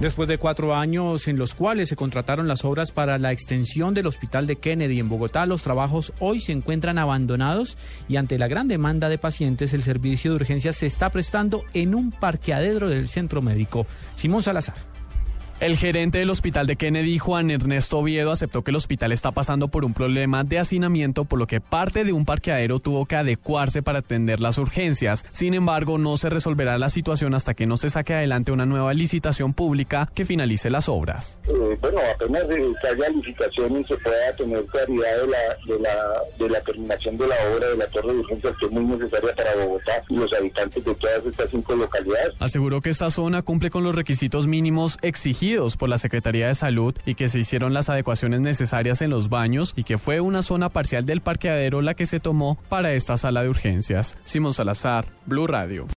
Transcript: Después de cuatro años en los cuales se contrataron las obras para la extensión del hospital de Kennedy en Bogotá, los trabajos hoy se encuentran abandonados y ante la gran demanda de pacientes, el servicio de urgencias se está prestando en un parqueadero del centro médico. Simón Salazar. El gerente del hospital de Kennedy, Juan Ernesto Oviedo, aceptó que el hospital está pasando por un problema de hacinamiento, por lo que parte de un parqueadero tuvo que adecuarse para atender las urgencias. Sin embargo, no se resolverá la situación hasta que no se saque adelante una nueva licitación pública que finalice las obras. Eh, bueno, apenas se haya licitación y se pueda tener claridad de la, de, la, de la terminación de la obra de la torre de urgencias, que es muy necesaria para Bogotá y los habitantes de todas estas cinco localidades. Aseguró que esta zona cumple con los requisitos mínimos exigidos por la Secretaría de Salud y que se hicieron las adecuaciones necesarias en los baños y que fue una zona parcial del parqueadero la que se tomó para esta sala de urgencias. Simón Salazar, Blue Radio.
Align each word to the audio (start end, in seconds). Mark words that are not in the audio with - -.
Después 0.00 0.28
de 0.28 0.38
cuatro 0.38 0.74
años 0.74 1.28
en 1.28 1.38
los 1.38 1.54
cuales 1.54 1.88
se 1.88 1.96
contrataron 1.96 2.48
las 2.48 2.64
obras 2.64 2.90
para 2.90 3.16
la 3.16 3.30
extensión 3.30 3.94
del 3.94 4.08
hospital 4.08 4.46
de 4.46 4.56
Kennedy 4.56 4.98
en 4.98 5.08
Bogotá, 5.08 5.46
los 5.46 5.62
trabajos 5.62 6.12
hoy 6.18 6.40
se 6.40 6.50
encuentran 6.50 6.98
abandonados 6.98 7.78
y 8.08 8.16
ante 8.16 8.36
la 8.36 8.48
gran 8.48 8.66
demanda 8.66 9.08
de 9.08 9.18
pacientes, 9.18 9.72
el 9.72 9.84
servicio 9.84 10.32
de 10.32 10.36
urgencias 10.36 10.76
se 10.76 10.86
está 10.86 11.10
prestando 11.10 11.62
en 11.74 11.94
un 11.94 12.10
parqueadero 12.10 12.88
del 12.88 13.08
centro 13.08 13.40
médico. 13.40 13.86
Simón 14.16 14.42
Salazar. 14.42 14.74
El 15.64 15.78
gerente 15.78 16.18
del 16.18 16.28
hospital 16.28 16.66
de 16.66 16.76
Kennedy, 16.76 17.16
Juan 17.16 17.50
Ernesto 17.50 17.96
Oviedo, 17.96 18.30
aceptó 18.32 18.60
que 18.60 18.70
el 18.70 18.76
hospital 18.76 19.12
está 19.12 19.32
pasando 19.32 19.68
por 19.68 19.86
un 19.86 19.94
problema 19.94 20.44
de 20.44 20.58
hacinamiento, 20.58 21.24
por 21.24 21.38
lo 21.38 21.46
que 21.46 21.62
parte 21.62 22.04
de 22.04 22.12
un 22.12 22.26
parqueadero 22.26 22.80
tuvo 22.80 23.06
que 23.06 23.16
adecuarse 23.16 23.82
para 23.82 24.00
atender 24.00 24.40
las 24.40 24.58
urgencias. 24.58 25.24
Sin 25.30 25.54
embargo, 25.54 25.96
no 25.96 26.18
se 26.18 26.28
resolverá 26.28 26.76
la 26.76 26.90
situación 26.90 27.32
hasta 27.32 27.54
que 27.54 27.64
no 27.64 27.78
se 27.78 27.88
saque 27.88 28.12
adelante 28.12 28.52
una 28.52 28.66
nueva 28.66 28.92
licitación 28.92 29.54
pública 29.54 30.10
que 30.14 30.26
finalice 30.26 30.68
las 30.68 30.86
obras. 30.86 31.38
Eh, 31.48 31.78
bueno, 31.80 31.98
apenas 32.14 32.42
se 32.82 32.88
haya 32.88 33.08
licitación 33.08 33.80
y 33.80 33.84
se 33.84 33.96
pueda 33.96 34.36
tener 34.36 34.66
claridad 34.66 35.16
de 35.22 35.28
la, 35.28 35.38
de, 35.66 35.80
la, 35.80 35.96
de 36.40 36.50
la 36.50 36.60
terminación 36.60 37.16
de 37.16 37.26
la 37.26 37.36
obra 37.56 37.68
de 37.70 37.76
la 37.78 37.86
torre 37.86 38.12
de 38.12 38.18
urgencias, 38.18 38.54
que 38.60 38.66
es 38.66 38.70
muy 38.70 38.84
necesaria 38.84 39.34
para 39.34 39.56
Bogotá 39.64 40.04
y 40.10 40.16
los 40.16 40.30
habitantes 40.34 40.84
de 40.84 40.94
todas 40.94 41.24
estas 41.24 41.48
cinco 41.50 41.74
localidades. 41.74 42.34
Aseguró 42.38 42.82
que 42.82 42.90
esta 42.90 43.08
zona 43.08 43.40
cumple 43.40 43.70
con 43.70 43.82
los 43.82 43.94
requisitos 43.94 44.46
mínimos 44.46 44.98
exigidos 45.00 45.53
por 45.54 45.88
la 45.88 45.98
Secretaría 45.98 46.48
de 46.48 46.54
Salud 46.56 46.94
y 47.06 47.14
que 47.14 47.28
se 47.28 47.38
hicieron 47.38 47.72
las 47.72 47.88
adecuaciones 47.88 48.40
necesarias 48.40 49.02
en 49.02 49.10
los 49.10 49.28
baños 49.28 49.72
y 49.76 49.84
que 49.84 49.98
fue 49.98 50.20
una 50.20 50.42
zona 50.42 50.68
parcial 50.68 51.06
del 51.06 51.20
parqueadero 51.20 51.80
la 51.80 51.94
que 51.94 52.06
se 52.06 52.18
tomó 52.18 52.58
para 52.68 52.92
esta 52.92 53.16
sala 53.16 53.42
de 53.42 53.50
urgencias. 53.50 54.18
Simón 54.24 54.52
Salazar, 54.52 55.06
Blue 55.26 55.46
Radio. 55.46 55.86